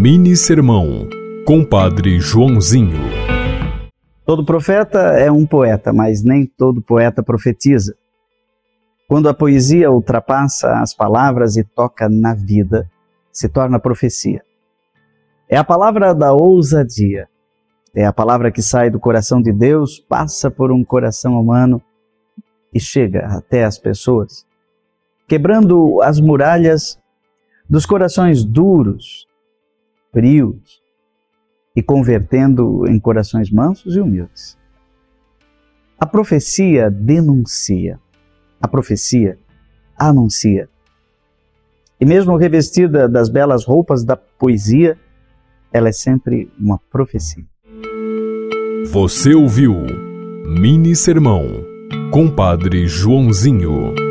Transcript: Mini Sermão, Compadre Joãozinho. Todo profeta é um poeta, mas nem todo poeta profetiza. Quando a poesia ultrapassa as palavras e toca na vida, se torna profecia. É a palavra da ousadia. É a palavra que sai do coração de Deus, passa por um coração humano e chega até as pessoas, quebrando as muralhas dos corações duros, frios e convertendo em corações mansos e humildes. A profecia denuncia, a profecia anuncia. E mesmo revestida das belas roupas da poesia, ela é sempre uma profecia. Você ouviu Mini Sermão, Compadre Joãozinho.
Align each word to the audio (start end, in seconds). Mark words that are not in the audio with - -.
Mini 0.00 0.36
Sermão, 0.36 1.08
Compadre 1.44 2.20
Joãozinho. 2.20 3.00
Todo 4.24 4.44
profeta 4.44 5.00
é 5.18 5.28
um 5.28 5.44
poeta, 5.44 5.92
mas 5.92 6.22
nem 6.22 6.46
todo 6.46 6.80
poeta 6.80 7.20
profetiza. 7.20 7.96
Quando 9.08 9.28
a 9.28 9.34
poesia 9.34 9.90
ultrapassa 9.90 10.74
as 10.74 10.94
palavras 10.94 11.56
e 11.56 11.64
toca 11.64 12.08
na 12.08 12.32
vida, 12.32 12.88
se 13.32 13.48
torna 13.48 13.80
profecia. 13.80 14.40
É 15.48 15.56
a 15.56 15.64
palavra 15.64 16.14
da 16.14 16.32
ousadia. 16.32 17.28
É 17.92 18.06
a 18.06 18.12
palavra 18.12 18.52
que 18.52 18.62
sai 18.62 18.90
do 18.90 19.00
coração 19.00 19.42
de 19.42 19.52
Deus, 19.52 19.98
passa 19.98 20.48
por 20.48 20.70
um 20.70 20.84
coração 20.84 21.32
humano 21.40 21.82
e 22.72 22.78
chega 22.78 23.26
até 23.26 23.64
as 23.64 23.76
pessoas, 23.80 24.46
quebrando 25.26 26.00
as 26.02 26.20
muralhas 26.20 27.00
dos 27.68 27.84
corações 27.84 28.44
duros, 28.44 29.26
frios 30.12 30.82
e 31.74 31.82
convertendo 31.82 32.86
em 32.88 32.98
corações 32.98 33.50
mansos 33.50 33.96
e 33.96 34.00
humildes. 34.00 34.58
A 35.98 36.06
profecia 36.06 36.90
denuncia, 36.90 37.98
a 38.60 38.68
profecia 38.68 39.38
anuncia. 39.96 40.68
E 42.00 42.06
mesmo 42.06 42.36
revestida 42.36 43.08
das 43.08 43.28
belas 43.28 43.64
roupas 43.64 44.04
da 44.04 44.16
poesia, 44.16 44.96
ela 45.72 45.88
é 45.88 45.92
sempre 45.92 46.50
uma 46.58 46.78
profecia. 46.90 47.44
Você 48.90 49.34
ouviu 49.34 49.74
Mini 50.46 50.94
Sermão, 50.94 51.44
Compadre 52.12 52.86
Joãozinho. 52.86 54.07